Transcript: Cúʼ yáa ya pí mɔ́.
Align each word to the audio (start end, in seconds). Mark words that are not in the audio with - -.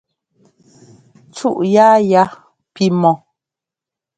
Cúʼ 1.35 1.57
yáa 1.73 1.97
ya 2.11 2.23
pí 2.73 2.83
mɔ́. 3.01 3.13